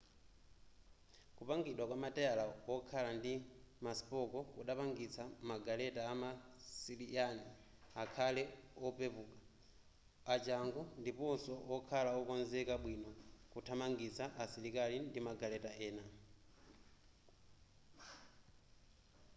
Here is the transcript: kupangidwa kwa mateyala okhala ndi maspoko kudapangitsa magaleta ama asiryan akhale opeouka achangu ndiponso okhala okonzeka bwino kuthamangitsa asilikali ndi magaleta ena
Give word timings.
kupangidwa 1.37 1.85
kwa 1.89 1.97
mateyala 2.05 2.43
okhala 2.75 3.09
ndi 3.19 3.33
maspoko 3.85 4.37
kudapangitsa 4.53 5.23
magaleta 5.49 6.01
ama 6.13 6.29
asiryan 6.59 7.37
akhale 8.03 8.43
opeouka 8.87 9.37
achangu 10.33 10.81
ndiponso 11.01 11.53
okhala 11.75 12.09
okonzeka 12.21 12.75
bwino 12.83 13.11
kuthamangitsa 13.51 14.23
asilikali 14.43 14.97
ndi 15.07 15.19
magaleta 15.27 15.71
ena 15.87 16.03